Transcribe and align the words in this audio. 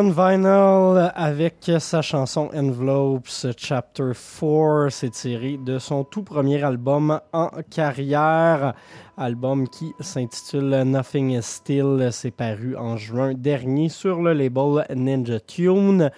Vinyl 0.00 1.12
avec 1.14 1.70
sa 1.78 2.00
chanson 2.00 2.48
Envelopes 2.54 3.46
Chapter 3.58 4.12
4 4.14 4.88
s'est 4.90 5.10
tiré 5.10 5.58
de 5.58 5.78
son 5.78 6.02
tout 6.04 6.22
premier 6.22 6.62
album 6.62 7.20
en 7.34 7.50
carrière, 7.70 8.72
album 9.18 9.68
qui 9.68 9.92
s'intitule 10.00 10.84
Nothing 10.86 11.32
is 11.32 11.42
Still, 11.42 12.08
c'est 12.10 12.30
paru 12.30 12.74
en 12.74 12.96
juin 12.96 13.34
dernier 13.34 13.90
sur 13.90 14.22
le 14.22 14.32
label 14.32 14.86
Ninja 14.96 15.40
Tune. 15.40 16.10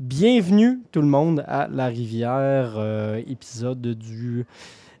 Bienvenue 0.00 0.80
tout 0.90 1.00
le 1.00 1.06
monde 1.06 1.44
à 1.46 1.68
La 1.68 1.86
Rivière, 1.86 2.72
euh, 2.76 3.22
épisode 3.28 3.86
du 3.86 4.46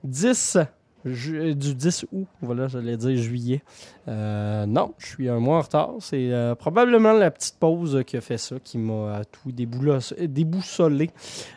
10 0.04 0.58
du 1.04 1.74
10 1.74 2.06
août, 2.12 2.26
voilà, 2.40 2.68
j'allais 2.68 2.96
dire 2.96 3.16
juillet. 3.16 3.62
Euh, 4.08 4.66
non, 4.66 4.94
je 4.98 5.06
suis 5.06 5.28
un 5.28 5.38
mois 5.38 5.58
en 5.58 5.60
retard. 5.60 5.90
C'est 6.00 6.32
euh, 6.32 6.54
probablement 6.54 7.12
la 7.12 7.30
petite 7.30 7.56
pause 7.58 8.02
qui 8.06 8.16
a 8.16 8.20
fait 8.20 8.38
ça, 8.38 8.56
qui 8.62 8.78
m'a 8.78 9.22
tout 9.30 9.52
déboussolé. 9.52 11.10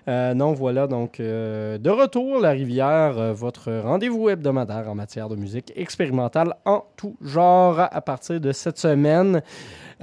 Euh, 0.08 0.34
non, 0.34 0.54
voilà, 0.54 0.88
donc 0.88 1.20
de 1.20 1.90
retour, 1.90 2.40
La 2.40 2.52
Rivière, 2.52 3.34
votre 3.34 3.72
rendez-vous 3.72 4.30
hebdomadaire 4.30 4.90
en 4.90 4.96
matière 4.96 5.30
de 5.30 5.36
musique 5.36 5.72
expérimentale 5.76 6.56
en 6.66 6.84
tout 6.96 7.16
genre 7.22 7.80
à 7.80 8.02
partir 8.02 8.40
de 8.40 8.52
cette 8.52 8.78
semaine. 8.78 9.42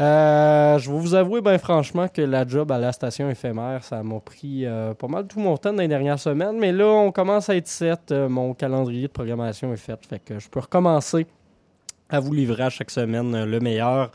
Euh, 0.01 0.79
je 0.79 0.91
vais 0.91 0.99
vous 0.99 1.15
avouer, 1.15 1.41
ben 1.43 1.59
franchement, 1.59 2.09
que 2.09 2.23
la 2.23 2.47
job 2.47 2.73
à 2.73 2.79
la 2.79 2.93
station 2.93 3.29
éphémère, 3.29 3.85
ça 3.85 4.03
m'a 4.03 4.21
pris 4.21 4.65
euh, 4.65 4.95
pas 4.95 5.07
mal 5.07 5.27
tout 5.27 5.39
mon 5.39 5.57
temps 5.59 5.73
dans 5.73 5.83
les 5.83 5.89
dernières 5.89 6.19
semaines. 6.19 6.59
Mais 6.59 6.73
là, 6.73 6.87
on 6.87 7.13
commence 7.13 7.51
à 7.51 7.57
être 7.57 7.69
set. 7.69 8.11
Euh, 8.11 8.29
mon 8.29 8.55
calendrier 8.55 9.09
de 9.09 9.13
programmation 9.13 9.73
est 9.73 9.77
fait. 9.77 9.99
Fait 10.07 10.19
que 10.19 10.39
je 10.39 10.49
peux 10.49 10.61
recommencer 10.61 11.27
à 12.09 12.21
vous 12.21 12.33
livrer 12.33 12.65
à 12.65 12.71
chaque 12.71 12.91
semaine 12.91 13.45
le 13.45 13.61
meilleur. 13.61 14.11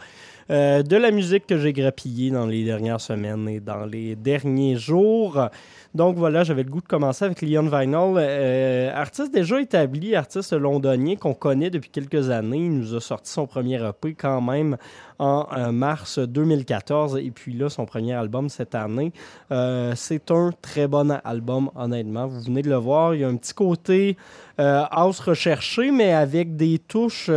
De 0.50 0.96
la 0.96 1.12
musique 1.12 1.46
que 1.46 1.58
j'ai 1.58 1.74
grappillée 1.74 2.32
dans 2.32 2.46
les 2.46 2.64
dernières 2.64 3.02
semaines 3.02 3.48
et 3.50 3.60
dans 3.60 3.86
les 3.86 4.16
derniers 4.16 4.78
jours. 4.78 5.50
Donc 5.98 6.16
voilà, 6.16 6.44
j'avais 6.44 6.62
le 6.62 6.70
goût 6.70 6.82
de 6.82 6.88
commencer 6.88 7.26
avec 7.26 7.42
Leon 7.42 7.64
Vinyl, 7.64 8.14
euh, 8.18 8.92
artiste 8.94 9.34
déjà 9.34 9.60
établi, 9.60 10.16
artiste 10.16 10.54
londonien 10.54 11.16
qu'on 11.16 11.34
connaît 11.34 11.72
depuis 11.72 11.90
quelques 11.90 12.30
années. 12.30 12.66
Il 12.66 12.80
nous 12.80 12.94
a 12.94 13.02
sorti 13.02 13.32
son 13.32 13.48
premier 13.48 13.84
EP 13.84 14.14
quand 14.14 14.40
même 14.40 14.78
en 15.18 15.48
euh, 15.58 15.72
mars 15.72 16.20
2014 16.20 17.18
et 17.18 17.32
puis 17.32 17.54
là, 17.54 17.70
son 17.70 17.86
premier 17.86 18.14
album 18.14 18.48
cette 18.48 18.76
année. 18.76 19.12
Euh, 19.52 19.94
c'est 19.96 20.30
un 20.30 20.52
très 20.62 20.88
bon 20.88 21.20
album, 21.24 21.72
honnêtement. 21.76 22.28
Vous 22.28 22.42
venez 22.42 22.62
de 22.62 22.70
le 22.70 22.76
voir, 22.76 23.16
il 23.16 23.22
y 23.22 23.24
a 23.24 23.28
un 23.28 23.36
petit 23.38 23.54
côté 23.54 24.18
house 24.60 25.20
recherché, 25.20 25.92
mais 25.92 26.14
avec 26.14 26.56
des 26.56 26.80
touches 26.80 27.30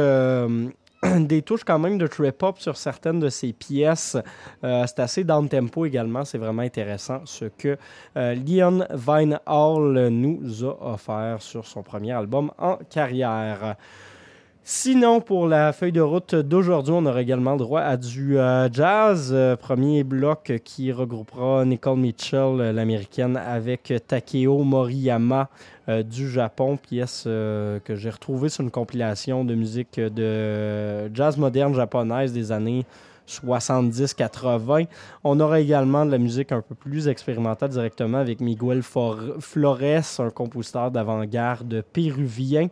des 1.19 1.43
touches 1.43 1.65
quand 1.65 1.79
même 1.79 1.99
de 1.99 2.07
trip-hop 2.07 2.59
sur 2.59 2.77
certaines 2.77 3.21
de 3.21 3.29
ses 3.29 3.53
pièces. 3.53 4.17
Euh, 4.65 4.85
c'est 4.87 5.01
assez 5.01 5.25
down-tempo 5.25 5.87
également. 5.87 6.25
C'est 6.25 6.39
vraiment 6.39 6.63
intéressant 6.63 7.23
ce 7.25 7.47
que 7.47 7.79
euh, 8.17 8.35
Leon 8.35 8.85
Hall 9.47 10.09
nous 10.09 10.65
a 10.65 10.93
offert 10.93 11.41
sur 11.41 11.67
son 11.67 11.83
premier 11.83 12.13
album 12.13 12.51
en 12.59 12.77
carrière. 12.77 13.77
Sinon, 14.63 15.21
pour 15.21 15.49
la 15.49 15.73
feuille 15.73 15.91
de 15.91 16.03
route 16.03 16.35
d'aujourd'hui, 16.35 16.93
on 16.95 17.07
aura 17.07 17.23
également 17.23 17.57
droit 17.57 17.81
à 17.81 17.97
du 17.97 18.39
euh, 18.39 18.69
jazz. 18.71 19.35
premier 19.59 20.05
bloc 20.05 20.53
qui 20.65 20.93
regroupera 20.93 21.65
Nicole 21.65 21.99
Mitchell, 21.99 22.73
l'américaine, 22.75 23.37
avec 23.39 23.93
Takeo 24.07 24.63
Moriyama, 24.63 25.49
euh, 25.89 26.03
du 26.03 26.31
Japon, 26.31 26.77
pièce 26.77 27.25
euh, 27.27 27.81
que 27.81 27.97
j'ai 27.97 28.11
retrouvée 28.11 28.51
sur 28.51 28.63
une 28.63 28.71
compilation 28.71 29.45
de 29.45 29.55
musique 29.55 29.99
de 29.99 31.13
jazz 31.15 31.39
moderne 31.39 31.75
japonaise 31.75 32.33
des 32.33 32.53
années 32.53 32.85
70-80. 33.27 34.87
On 35.25 35.41
aura 35.41 35.61
également 35.61 36.05
de 36.05 36.11
la 36.11 36.19
musique 36.19 36.53
un 36.53 36.61
peu 36.61 36.75
plus 36.75 37.09
expérimentale 37.09 37.71
directement 37.71 38.19
avec 38.19 38.41
Miguel 38.41 38.83
Flores, 38.83 40.19
un 40.19 40.31
compositeur 40.31 40.91
d'avant-garde 40.91 41.83
péruvien. 41.93 42.69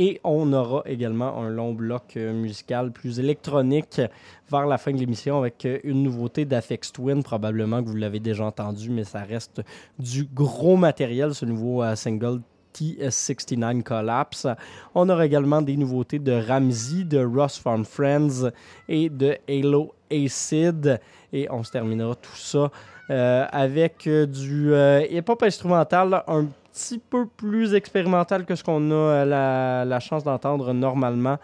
Et 0.00 0.20
on 0.22 0.52
aura 0.52 0.84
également 0.86 1.42
un 1.42 1.50
long 1.50 1.74
bloc 1.74 2.16
euh, 2.16 2.32
musical 2.32 2.92
plus 2.92 3.18
électronique 3.18 4.00
vers 4.48 4.64
la 4.64 4.78
fin 4.78 4.92
de 4.92 4.96
l'émission 4.96 5.40
avec 5.40 5.66
euh, 5.66 5.80
une 5.82 6.04
nouveauté 6.04 6.44
d'Afex 6.44 6.92
Twin. 6.92 7.24
Probablement 7.24 7.82
que 7.82 7.88
vous 7.88 7.96
l'avez 7.96 8.20
déjà 8.20 8.44
entendu, 8.44 8.90
mais 8.90 9.02
ça 9.02 9.24
reste 9.24 9.60
du 9.98 10.24
gros 10.32 10.76
matériel, 10.76 11.34
ce 11.34 11.44
nouveau 11.44 11.82
euh, 11.82 11.96
single 11.96 12.42
T69 12.76 13.82
Collapse. 13.82 14.46
On 14.94 15.08
aura 15.08 15.26
également 15.26 15.62
des 15.62 15.76
nouveautés 15.76 16.20
de 16.20 16.46
Ramsey, 16.46 17.02
de 17.02 17.24
Ross 17.24 17.58
Farm 17.58 17.84
Friends 17.84 18.52
et 18.88 19.08
de 19.08 19.36
Halo 19.48 19.94
Acid. 20.10 21.00
Et 21.32 21.46
on 21.50 21.62
se 21.62 21.72
terminera 21.72 22.14
tout 22.14 22.36
ça 22.36 22.70
avec 23.10 24.06
du 24.06 24.74
hip-hop 25.10 25.42
instrumental, 25.42 26.22
un 26.26 26.46
petit 26.78 26.98
peu 26.98 27.26
plus 27.26 27.74
expérimental 27.74 28.44
que 28.44 28.54
ce 28.54 28.62
qu'on 28.62 28.90
a 28.90 28.94
euh, 28.94 29.84
la, 29.84 30.00
chance 30.00 30.22
d'entendre 30.22 30.72
normalement. 30.72 31.38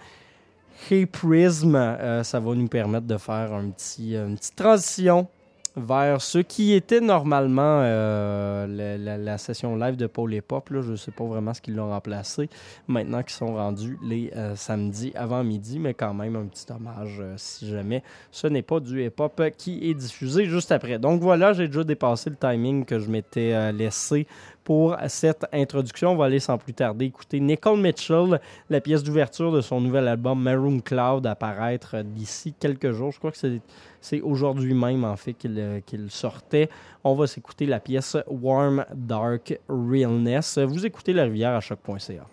Hey 0.90 1.06
Prism, 1.06 1.74
euh, 1.74 2.22
ça 2.22 2.38
va 2.38 2.54
nous 2.54 2.68
permettre 2.68 3.06
de 3.06 3.16
faire 3.16 3.52
un 3.52 3.70
petit, 3.70 4.14
une 4.14 4.36
petite 4.36 4.56
transition 4.56 5.26
vers 5.76 6.20
ce 6.20 6.38
qui 6.38 6.72
était 6.72 7.00
normalement 7.00 7.80
euh, 7.82 8.96
la, 8.98 9.38
session 9.38 9.76
live 9.76 9.96
de 9.96 10.06
Paul 10.06 10.32
et. 10.34 10.42
Là, 10.70 10.80
je 10.82 10.92
ne 10.92 10.96
sais 10.96 11.10
pas 11.10 11.24
vraiment 11.24 11.52
ce 11.52 11.60
qu'ils 11.60 11.74
l'ont 11.74 11.90
remplacé. 11.90 12.48
Maintenant 12.86 13.22
qu'ils 13.22 13.32
sont 13.32 13.54
rendus 13.54 13.98
les 14.02 14.30
samedis 14.54 15.12
avant 15.14 15.42
midi, 15.42 15.78
mais 15.78 15.94
quand 15.94 16.14
même 16.14 16.36
un 16.36 16.46
petit 16.46 16.66
hommage 16.70 17.22
si 17.36 17.68
jamais 17.68 18.02
ce 18.30 18.46
n'est 18.46 18.62
pas 18.62 18.80
du 18.80 19.04
hip-hop 19.04 19.42
qui 19.56 19.90
est 19.90 19.94
diffusé 19.94 20.46
juste 20.46 20.70
après. 20.72 20.98
Donc 20.98 21.20
voilà, 21.20 21.52
j'ai 21.52 21.66
déjà 21.66 21.84
dépassé 21.84 22.30
le 22.30 22.36
timing 22.36 22.84
que 22.84 22.98
je 22.98 23.10
m'étais 23.10 23.72
laissé 23.72 24.26
pour 24.64 24.96
cette 25.08 25.46
introduction. 25.52 26.12
On 26.12 26.16
va 26.16 26.24
aller 26.24 26.40
sans 26.40 26.58
plus 26.58 26.72
tarder 26.72 27.04
écouter 27.04 27.38
Nicole 27.38 27.78
Mitchell, 27.78 28.40
la 28.70 28.80
pièce 28.80 29.02
d'ouverture 29.02 29.52
de 29.52 29.60
son 29.60 29.80
nouvel 29.80 30.08
album 30.08 30.42
Maroon 30.42 30.80
Cloud, 30.80 31.26
apparaître 31.26 32.02
d'ici 32.02 32.54
quelques 32.58 32.92
jours. 32.92 33.12
Je 33.12 33.18
crois 33.18 33.30
que 33.30 33.60
c'est 34.00 34.20
aujourd'hui 34.22 34.74
même, 34.74 35.04
en 35.04 35.16
fait, 35.16 35.34
qu'il 35.34 36.06
sortait. 36.08 36.68
On 37.04 37.14
va 37.14 37.26
s'écouter 37.26 37.66
la 37.66 37.80
pièce 37.80 38.16
Warm 38.26 38.84
Dark 38.94 39.58
Realness. 39.68 40.58
Vous 40.58 40.86
écoutez 40.86 41.12
La 41.12 41.24
Rivière 41.24 41.52
à 41.52 41.60
choc.ca. 41.60 42.26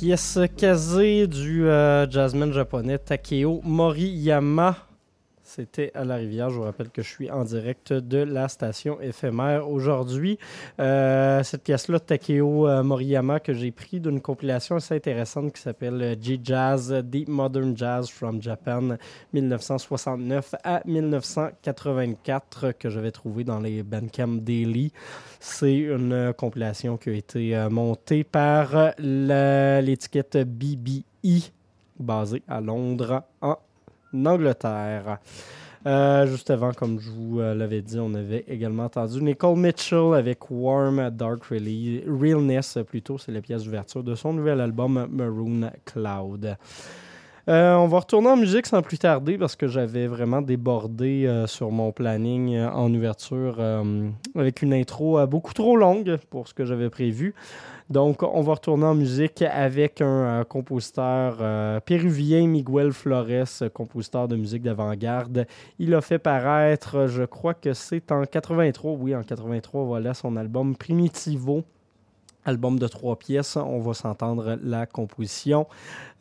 pièce 0.00 0.38
casée 0.56 1.26
du 1.26 1.66
euh, 1.66 2.10
jazzman 2.10 2.54
japonais 2.54 2.96
Takeo 2.96 3.60
Moriyama 3.64 4.89
c'était 5.60 5.90
à 5.94 6.04
la 6.06 6.16
rivière. 6.16 6.48
Je 6.48 6.56
vous 6.56 6.62
rappelle 6.62 6.88
que 6.88 7.02
je 7.02 7.08
suis 7.08 7.30
en 7.30 7.44
direct 7.44 7.92
de 7.92 8.16
la 8.16 8.48
station 8.48 8.98
éphémère 9.02 9.68
aujourd'hui. 9.68 10.38
Euh, 10.78 11.42
cette 11.42 11.64
pièce-là, 11.64 12.00
Takeo 12.00 12.66
euh, 12.66 12.82
Moriyama, 12.82 13.40
que 13.40 13.52
j'ai 13.52 13.70
pris 13.70 14.00
d'une 14.00 14.22
compilation 14.22 14.76
assez 14.76 14.94
intéressante 14.94 15.52
qui 15.52 15.60
s'appelle 15.60 16.16
J-Jazz, 16.18 17.02
Deep 17.04 17.28
Modern 17.28 17.76
Jazz 17.76 18.08
from 18.08 18.40
Japan, 18.40 18.96
1969 19.34 20.54
à 20.64 20.80
1984, 20.86 22.72
que 22.72 22.88
j'avais 22.88 23.10
trouvé 23.10 23.44
dans 23.44 23.60
les 23.60 23.82
Bandcamp 23.82 24.40
Daily. 24.40 24.92
C'est 25.40 25.76
une 25.76 26.32
compilation 26.38 26.96
qui 26.96 27.10
a 27.10 27.12
été 27.12 27.54
euh, 27.54 27.68
montée 27.68 28.24
par 28.24 28.92
l'étiquette 28.98 30.38
BBI, 30.38 31.52
basée 31.98 32.42
à 32.48 32.62
Londres, 32.62 33.24
en 33.42 33.58
Angleterre. 34.14 35.18
Euh, 35.86 36.26
juste 36.26 36.50
avant, 36.50 36.72
comme 36.72 37.00
je 37.00 37.10
vous 37.10 37.40
euh, 37.40 37.54
l'avais 37.54 37.80
dit, 37.80 37.98
on 37.98 38.12
avait 38.12 38.44
également 38.48 38.84
entendu 38.84 39.22
Nicole 39.22 39.56
Mitchell 39.56 40.12
avec 40.14 40.50
Warm 40.50 41.08
Dark 41.10 41.44
Realness, 41.46 42.78
plutôt, 42.86 43.16
c'est 43.16 43.32
la 43.32 43.40
pièce 43.40 43.64
d'ouverture 43.64 44.04
de 44.04 44.14
son 44.14 44.34
nouvel 44.34 44.60
album 44.60 45.08
Maroon 45.10 45.70
Cloud. 45.86 46.56
Euh, 47.48 47.74
on 47.74 47.86
va 47.86 48.00
retourner 48.00 48.28
en 48.28 48.36
musique 48.36 48.66
sans 48.66 48.82
plus 48.82 48.98
tarder 48.98 49.38
parce 49.38 49.56
que 49.56 49.66
j'avais 49.66 50.06
vraiment 50.06 50.42
débordé 50.42 51.44
sur 51.46 51.70
mon 51.70 51.92
planning 51.92 52.58
en 52.58 52.92
ouverture 52.92 53.60
avec 54.34 54.62
une 54.62 54.74
intro 54.74 55.26
beaucoup 55.26 55.54
trop 55.54 55.76
longue 55.76 56.18
pour 56.30 56.48
ce 56.48 56.54
que 56.54 56.64
j'avais 56.64 56.90
prévu. 56.90 57.34
Donc, 57.90 58.22
on 58.22 58.40
va 58.42 58.54
retourner 58.54 58.84
en 58.84 58.94
musique 58.94 59.42
avec 59.42 60.00
un 60.00 60.06
euh, 60.06 60.44
compositeur 60.44 61.38
euh, 61.40 61.80
péruvien, 61.80 62.46
Miguel 62.46 62.92
Flores, 62.92 63.68
compositeur 63.74 64.28
de 64.28 64.36
musique 64.36 64.62
d'avant-garde. 64.62 65.44
Il 65.80 65.92
a 65.94 66.00
fait 66.00 66.20
paraître, 66.20 67.08
je 67.08 67.24
crois 67.24 67.52
que 67.52 67.74
c'est 67.74 68.12
en 68.12 68.22
83, 68.22 68.92
oui, 68.92 69.16
en 69.16 69.24
83, 69.24 69.82
voilà 69.82 70.14
son 70.14 70.36
album 70.36 70.76
Primitivo 70.76 71.64
album 72.44 72.78
de 72.78 72.86
trois 72.88 73.16
pièces. 73.18 73.56
On 73.56 73.80
va 73.80 73.94
s'entendre 73.94 74.58
la 74.62 74.86
composition. 74.86 75.66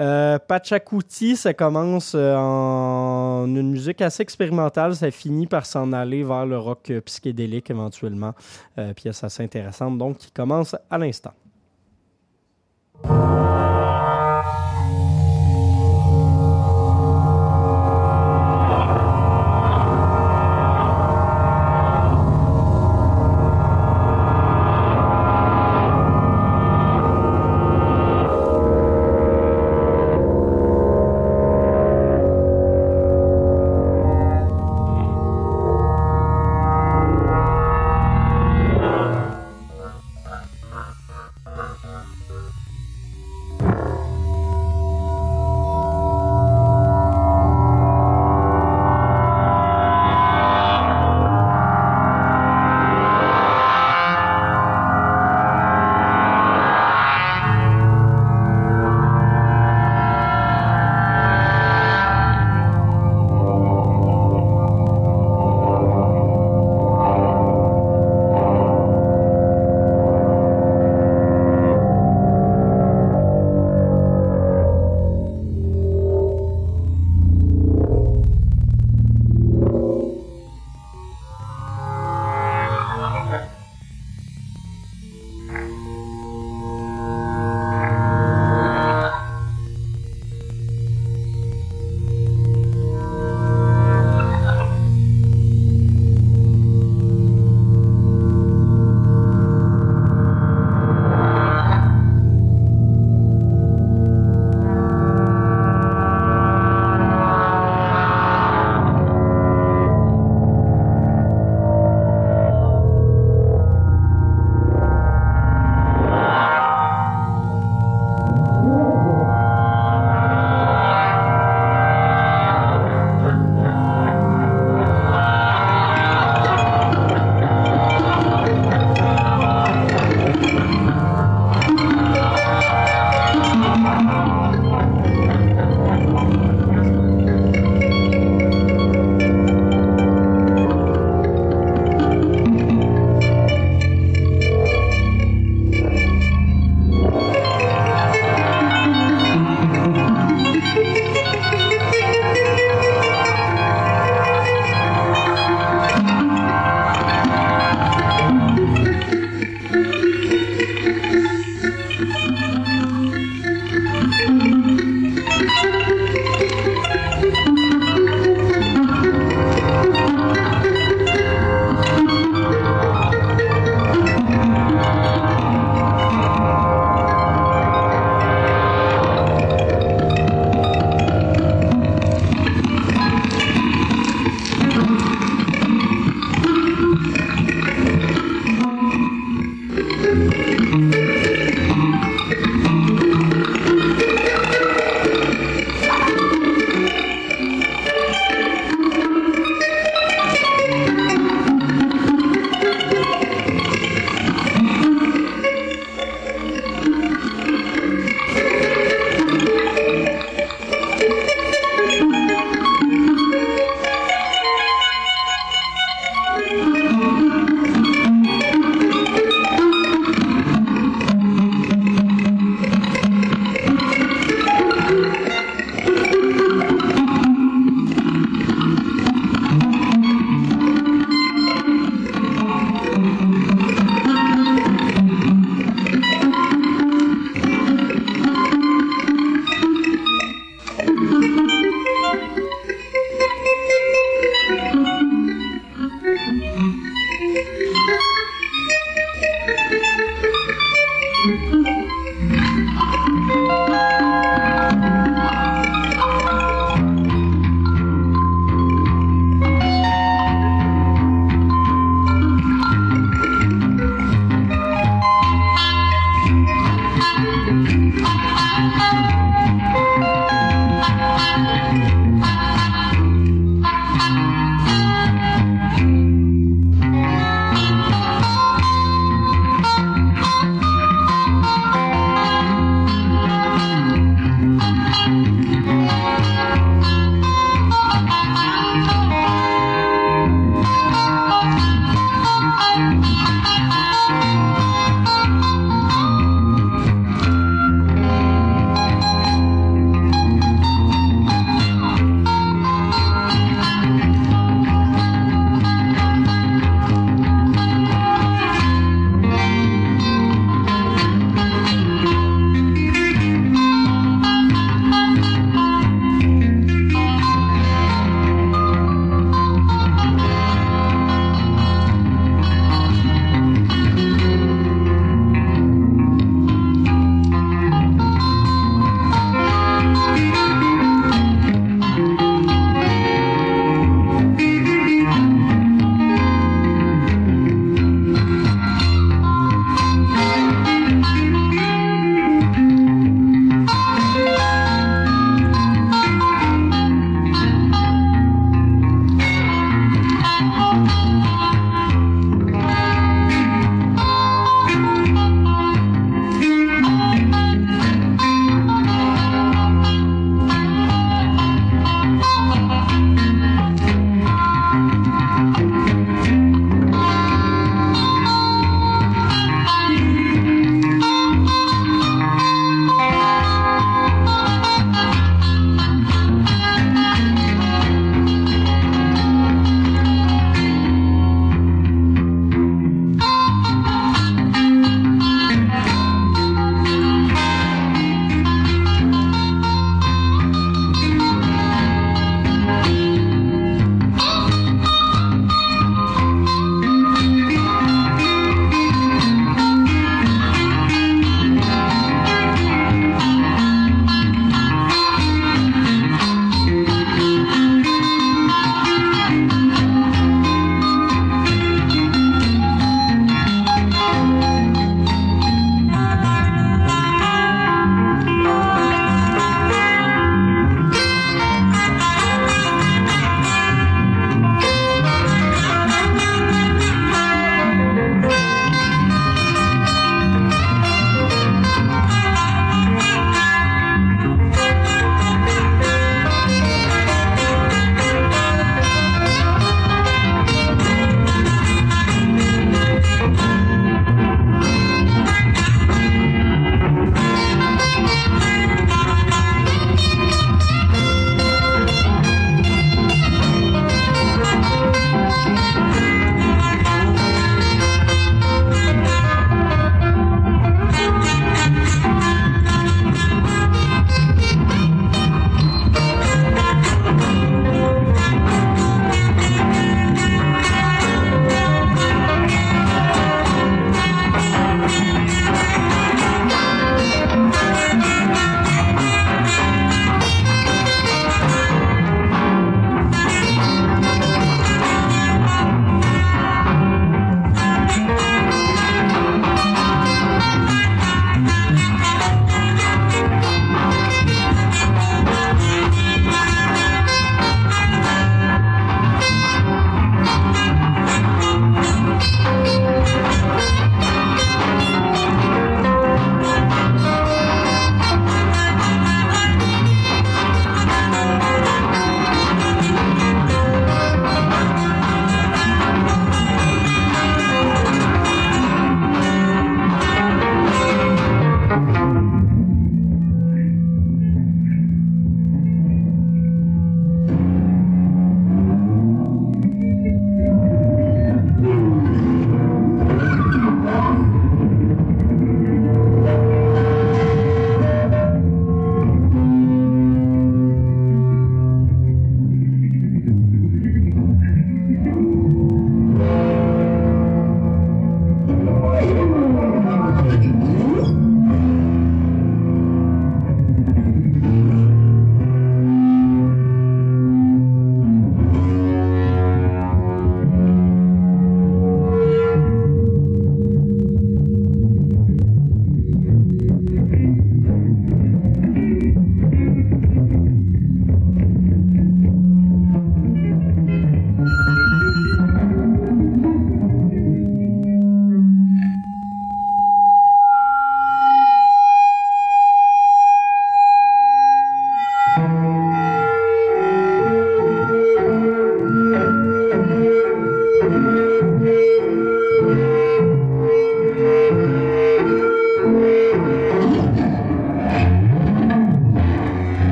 Euh, 0.00 0.38
Pachacuti, 0.38 1.36
ça 1.36 1.54
commence 1.54 2.12
euh, 2.14 2.36
en 2.36 3.46
une 3.46 3.70
musique 3.70 4.00
assez 4.00 4.22
expérimentale. 4.22 4.94
Ça 4.94 5.10
finit 5.10 5.46
par 5.46 5.66
s'en 5.66 5.92
aller 5.92 6.22
vers 6.22 6.46
le 6.46 6.58
rock 6.58 6.92
psychédélique 7.04 7.70
éventuellement. 7.70 8.34
pièce 8.96 9.24
assez 9.24 9.42
intéressante, 9.42 9.98
donc 9.98 10.18
qui 10.18 10.30
commence 10.30 10.74
à 10.90 10.98
l'instant. 10.98 11.32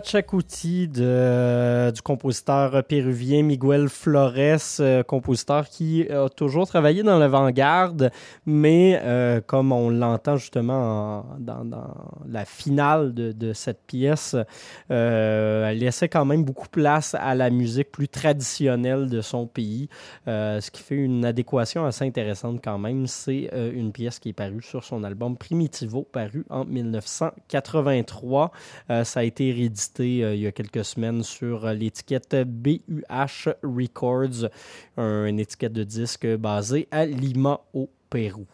Pachacuti 0.00 0.88
de, 0.88 1.90
du 1.90 2.00
compositeur 2.00 2.82
péruvien 2.84 3.42
Miguel 3.42 3.90
Flores, 3.90 4.80
euh, 4.80 5.02
compositeur 5.02 5.68
qui 5.68 6.10
a 6.10 6.30
toujours 6.30 6.66
travaillé 6.66 7.02
dans 7.02 7.18
l'avant-garde, 7.18 8.10
mais 8.46 8.98
euh, 9.02 9.42
comme 9.46 9.72
on 9.72 9.90
l'entend 9.90 10.38
justement 10.38 11.26
dans, 11.38 11.66
la 12.26 12.46
finale 12.46 13.12
de, 13.12 13.52
cette 13.52 13.82
pièce, 13.86 14.34
euh, 14.90 15.68
elle 15.68 15.78
laissait 15.78 16.08
quand 16.08 16.24
même 16.24 16.44
beaucoup 16.44 16.68
place 16.68 17.14
à 17.18 17.34
la 17.34 17.50
musique 17.50 17.92
plus 17.92 18.08
traditionnelle 18.08 19.10
de 19.10 19.20
son 19.20 19.46
pays, 19.46 19.90
euh, 20.28 20.62
ce 20.62 20.70
qui 20.70 20.82
fait 20.82 20.96
une 20.96 21.26
adéquation 21.26 21.84
assez 21.84 22.06
intéressante 22.06 22.60
quand 22.64 22.78
même. 22.78 23.06
C'est 23.06 23.50
une 23.74 23.92
pièce 23.92 24.18
qui 24.18 24.30
est 24.30 24.34
parue 24.34 24.62
sur 24.62 24.82
son 24.82 25.04
album 25.04 25.36
Primitivo, 25.36 26.08
paru 26.10 26.46
en 26.48 26.64
1983. 26.64 28.50
ça 29.04 29.20
a 29.20 29.22
été 29.24 29.52
réédité 29.52 29.89
euh, 29.98 30.34
il 30.34 30.40
y 30.40 30.46
a 30.46 30.52
quelques 30.52 30.84
semaines 30.84 31.22
sur 31.22 31.66
euh, 31.66 31.74
l'étiquette 31.74 32.36
BUH 32.46 33.48
Records, 33.62 34.48
une 34.96 35.40
étiquette 35.40 35.72
de 35.72 35.84
disque 35.84 36.26
basée 36.36 36.86
à 36.90 37.06
Lima 37.06 37.60
au 37.74 37.88
Pérou. 38.10 38.46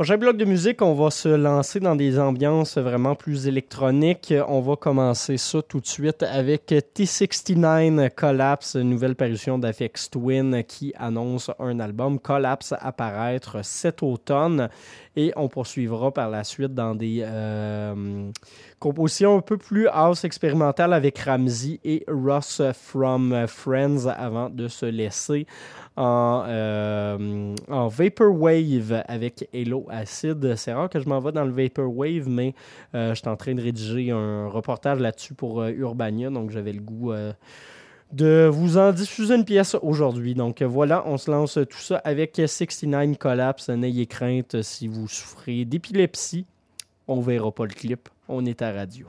Prochain 0.00 0.16
bloc 0.16 0.38
de 0.38 0.46
musique, 0.46 0.80
on 0.80 0.94
va 0.94 1.10
se 1.10 1.28
lancer 1.28 1.78
dans 1.78 1.94
des 1.94 2.18
ambiances 2.18 2.78
vraiment 2.78 3.14
plus 3.14 3.46
électroniques. 3.46 4.32
On 4.48 4.62
va 4.62 4.74
commencer 4.74 5.36
ça 5.36 5.60
tout 5.60 5.78
de 5.78 5.86
suite 5.86 6.22
avec 6.22 6.70
T69 6.70 8.08
Collapse, 8.14 8.76
nouvelle 8.76 9.14
parution 9.14 9.58
d'Afex 9.58 10.08
Twin 10.08 10.64
qui 10.64 10.94
annonce 10.96 11.50
un 11.58 11.80
album 11.80 12.18
Collapse 12.18 12.72
apparaître 12.80 13.62
cet 13.62 14.02
automne. 14.02 14.70
Et 15.16 15.32
on 15.36 15.48
poursuivra 15.48 16.10
par 16.14 16.30
la 16.30 16.44
suite 16.44 16.72
dans 16.72 16.94
des 16.94 17.20
euh, 17.22 18.30
compositions 18.78 19.36
un 19.36 19.42
peu 19.42 19.58
plus 19.58 19.86
house 19.88 20.24
expérimentales 20.24 20.94
avec 20.94 21.18
Ramsey 21.18 21.78
et 21.84 22.06
Ross 22.08 22.62
from 22.72 23.46
Friends 23.46 24.06
avant 24.06 24.48
de 24.48 24.66
se 24.66 24.86
laisser 24.86 25.46
en, 25.96 26.44
euh, 26.46 27.54
en 27.68 27.88
Vaporwave 27.88 29.02
avec 29.06 29.48
Hello 29.52 29.86
Acid. 29.90 30.54
C'est 30.56 30.72
rare 30.72 30.88
que 30.88 31.00
je 31.00 31.08
m'en 31.08 31.20
vais 31.20 31.32
dans 31.32 31.44
le 31.44 31.52
Vaporwave, 31.52 32.28
mais 32.28 32.54
euh, 32.94 33.10
je 33.10 33.20
suis 33.20 33.28
en 33.28 33.36
train 33.36 33.54
de 33.54 33.62
rédiger 33.62 34.10
un 34.10 34.48
reportage 34.48 35.00
là-dessus 35.00 35.34
pour 35.34 35.64
Urbania, 35.64 36.30
donc 36.30 36.50
j'avais 36.50 36.72
le 36.72 36.80
goût 36.80 37.12
de 38.12 38.48
vous 38.50 38.76
en 38.76 38.92
diffuser 38.92 39.34
une 39.34 39.44
pièce 39.44 39.76
aujourd'hui. 39.82 40.34
Donc 40.34 40.62
voilà, 40.62 41.04
on 41.06 41.16
se 41.16 41.30
lance 41.30 41.58
tout 41.68 41.78
ça 41.78 41.96
avec 41.98 42.40
69 42.44 43.18
Collapse. 43.18 43.68
N'ayez 43.68 44.06
crainte 44.06 44.62
si 44.62 44.88
vous 44.88 45.06
souffrez 45.08 45.64
d'épilepsie. 45.64 46.46
On 47.06 47.20
verra 47.20 47.52
pas 47.52 47.64
le 47.64 47.72
clip. 47.72 48.08
On 48.28 48.44
est 48.46 48.62
à 48.62 48.72
radio. 48.72 49.06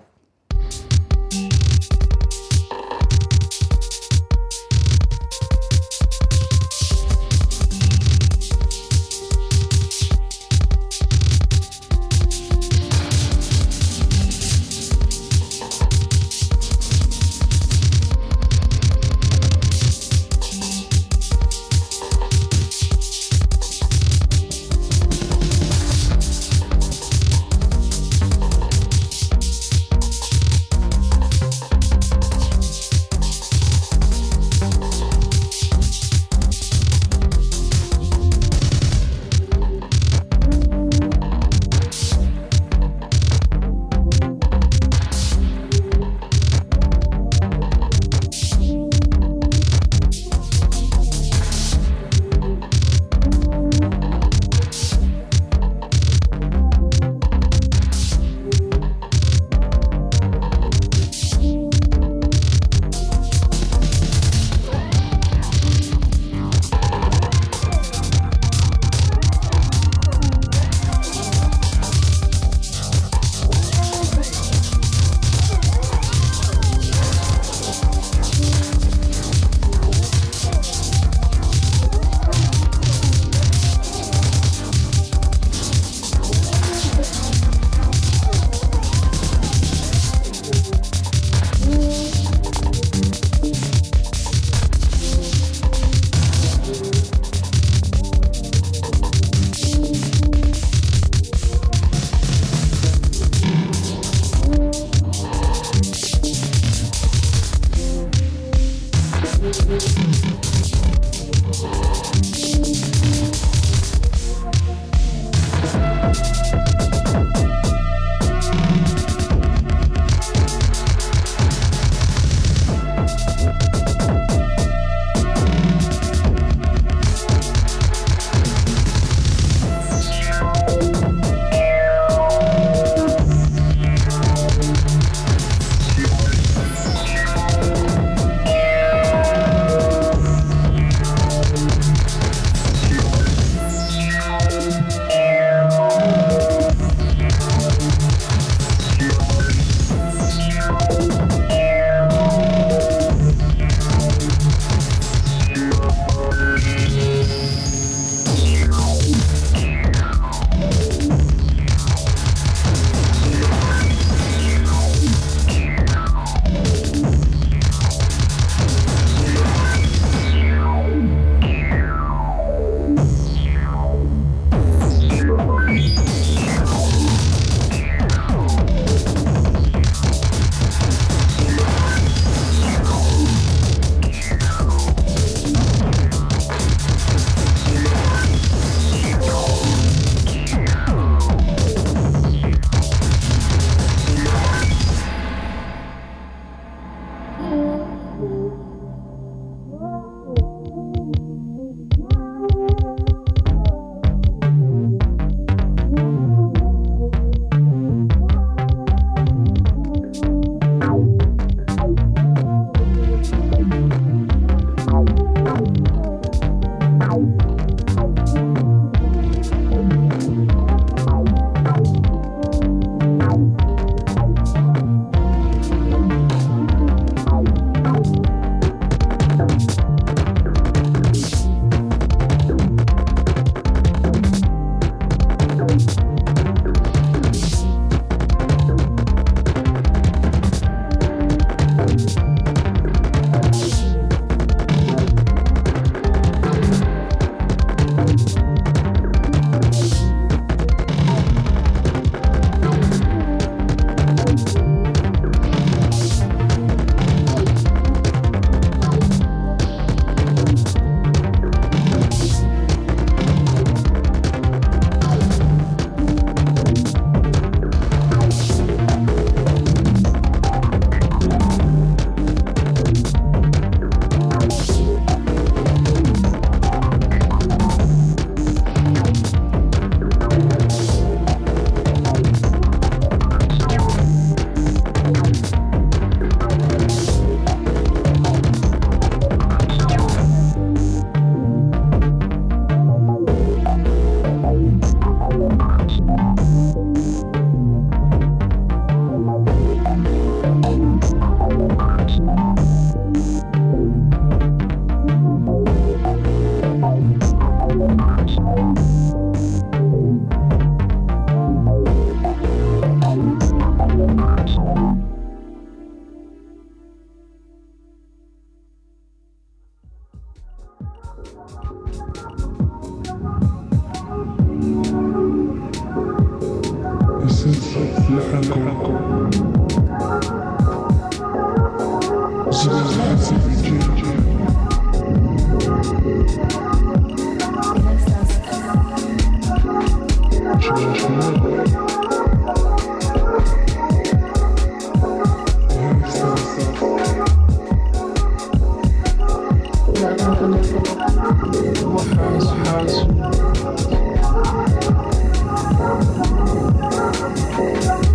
Thank 350.34 350.66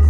you. 0.01 0.06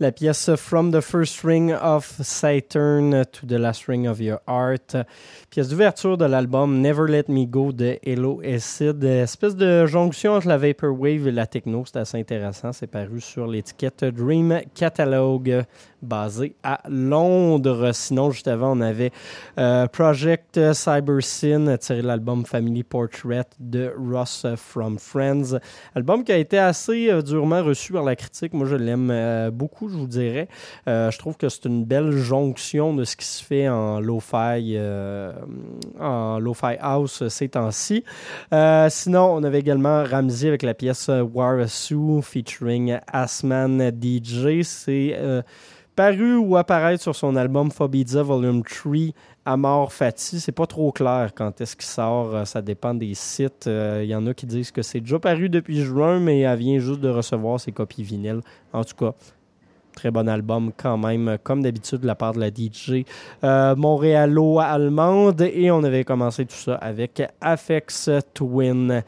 La 0.00 0.12
pièce 0.12 0.56
From 0.56 0.90
the 0.90 1.00
First 1.00 1.42
Ring 1.44 1.72
of 1.72 2.06
Saturn 2.22 3.24
to 3.32 3.46
the 3.46 3.58
Last 3.58 3.86
Ring 3.86 4.06
of 4.06 4.20
Your 4.20 4.40
Heart. 4.46 4.96
Pièce 5.50 5.68
d'ouverture 5.68 6.16
de 6.16 6.24
l'album 6.24 6.80
Never 6.80 7.06
Let 7.08 7.24
Me 7.28 7.46
Go 7.46 7.72
de 7.72 7.98
Hello 8.02 8.40
Acid. 8.44 9.02
Espèce 9.04 9.56
de 9.56 9.86
jonction 9.86 10.32
entre 10.32 10.48
la 10.48 10.58
Vaporwave 10.58 11.28
et 11.28 11.32
la 11.32 11.46
techno. 11.46 11.84
C'est 11.86 11.98
assez 11.98 12.18
intéressant. 12.18 12.72
C'est 12.72 12.86
paru 12.86 13.20
sur 13.20 13.46
l'étiquette 13.46 14.04
Dream 14.04 14.60
Catalog 14.74 15.64
basé 16.04 16.54
à 16.62 16.80
Londres. 16.88 17.90
Sinon, 17.92 18.30
juste 18.30 18.48
avant, 18.48 18.76
on 18.76 18.80
avait 18.80 19.10
euh, 19.58 19.86
Project 19.88 20.72
Cybersyn, 20.72 21.76
tiré 21.78 22.02
de 22.02 22.06
l'album 22.06 22.44
Family 22.44 22.82
Portrait 22.82 23.46
de 23.58 23.92
Ross 23.98 24.46
from 24.56 24.98
Friends. 24.98 25.58
Album 25.94 26.24
qui 26.24 26.32
a 26.32 26.36
été 26.36 26.58
assez 26.58 27.10
euh, 27.10 27.22
durement 27.22 27.62
reçu 27.62 27.92
par 27.92 28.04
la 28.04 28.16
critique. 28.16 28.52
Moi, 28.52 28.66
je 28.66 28.76
l'aime 28.76 29.10
euh, 29.10 29.50
beaucoup, 29.50 29.88
je 29.88 29.96
vous 29.96 30.06
dirais. 30.06 30.48
je 30.86 31.18
trouve 31.18 31.36
que 31.36 31.48
c'est 31.48 31.64
une 31.64 31.84
belle 31.84 32.12
jonction 32.12 32.94
de 32.94 33.04
ce 33.04 33.16
qui 33.16 33.26
se 33.26 33.42
fait 33.42 33.68
en 33.68 34.00
lo-fi, 34.00 34.78
en 36.00 36.38
lo-fi 36.38 36.76
house 36.80 37.26
ces 37.28 37.48
temps-ci. 37.48 38.04
sinon, 38.88 39.34
on 39.34 39.42
avait 39.42 39.60
également 39.60 40.04
Ramsey 40.04 40.48
avec 40.48 40.62
la 40.62 40.74
pièce 40.74 41.10
War 41.32 41.58
featuring 42.22 42.98
Asman 43.12 43.90
DJ. 43.90 44.62
C'est 44.62 45.16
paru 45.94 46.36
ou 46.36 46.56
apparaître 46.56 47.02
sur 47.02 47.14
son 47.14 47.36
album 47.36 47.70
Phobia 47.70 48.22
Volume 48.22 48.62
3 48.62 49.12
Amor 49.44 49.92
Fati. 49.92 50.40
C'est 50.40 50.52
pas 50.52 50.66
trop 50.66 50.90
clair 50.92 51.32
quand 51.34 51.60
est-ce 51.60 51.76
qu'il 51.76 51.86
sort. 51.86 52.34
Euh, 52.34 52.44
ça 52.44 52.62
dépend 52.62 52.94
des 52.94 53.14
sites. 53.14 53.64
Il 53.66 53.72
euh, 53.72 54.04
y 54.04 54.14
en 54.14 54.26
a 54.26 54.34
qui 54.34 54.46
disent 54.46 54.70
que 54.70 54.82
c'est 54.82 55.00
déjà 55.00 55.18
paru 55.18 55.48
depuis 55.48 55.82
juin, 55.82 56.18
mais 56.18 56.40
elle 56.40 56.58
vient 56.58 56.78
juste 56.78 57.00
de 57.00 57.08
recevoir 57.08 57.60
ses 57.60 57.72
copies 57.72 58.02
vinyles. 58.02 58.40
En 58.72 58.84
tout 58.84 58.96
cas, 58.96 59.12
très 59.94 60.10
bon 60.10 60.28
album 60.28 60.72
quand 60.76 60.98
même, 60.98 61.38
comme 61.42 61.62
d'habitude 61.62 62.00
de 62.00 62.06
la 62.06 62.14
part 62.14 62.32
de 62.32 62.40
la 62.40 62.48
DJ 62.48 63.04
euh, 63.44 63.76
montréalo-allemande. 63.76 65.42
Et 65.42 65.70
on 65.70 65.84
avait 65.84 66.04
commencé 66.04 66.44
tout 66.46 66.56
ça 66.56 66.74
avec 66.76 67.22
Afex 67.40 68.10
Twin. 68.32 69.02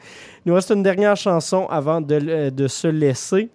Il 0.45 0.49
nous 0.49 0.55
reste 0.55 0.71
une 0.71 0.83
dernière 0.83 1.17
chanson 1.17 1.67
avant 1.69 1.99
de, 1.99 2.49
de 2.49 2.67
se 2.67 2.87
laisser 2.87 3.49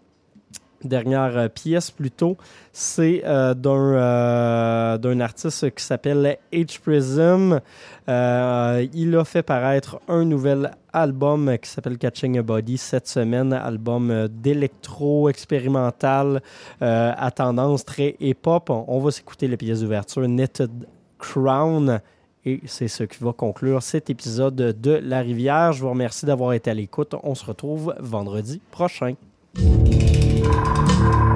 dernière 0.85 1.37
euh, 1.37 1.49
pièce 1.49 1.91
plutôt, 1.91 2.37
c'est 2.73 3.23
euh, 3.25 3.55
euh, 3.67 4.99
d'un 4.99 5.21
artiste 5.21 5.75
qui 5.75 5.85
s'appelle 5.85 6.39
H 6.53 6.81
Prism. 6.81 7.61
il 8.09 9.17
a 9.17 9.25
fait 9.25 9.43
paraître 9.43 10.01
un 10.09 10.25
nouvel 10.25 10.71
album 10.93 11.57
qui 11.59 11.71
s'appelle 11.71 11.99
Catching 11.99 12.39
a 12.39 12.43
Body 12.43 12.77
cette 12.79 13.09
semaine, 13.09 13.53
album 13.53 14.29
d'électro 14.29 15.29
expérimental 15.29 16.43
à 16.81 17.31
tendance 17.31 17.85
très 17.85 18.17
hip-hop. 18.21 18.71
On, 18.71 19.01
va 19.01 19.11
s'écouter 19.11 19.49
les 19.49 19.57
pièces 19.57 19.81
d'ouverture 19.81 20.23
Knitted 20.23 20.71
Crown. 21.19 22.01
Et 22.45 22.61
c'est 22.67 22.89
ce 22.89 23.05
qui 23.05 23.23
va 23.23 23.33
conclure 23.33 23.83
cet 23.83 24.11
épisode 24.11 24.57
de 24.57 24.91
La 24.91 25.21
Rivière. 25.21 25.73
Je 25.73 25.83
vous 25.83 25.91
remercie 25.91 26.27
d'avoir 26.27 26.53
été 26.55 26.71
à 26.71 26.75
l'écoute. 26.75 27.15
On 27.23 27.35
se 27.37 27.45
retrouve 27.45 27.95
vendredi 28.01 28.61
prochain. 28.73 29.15
Música 29.55 31.32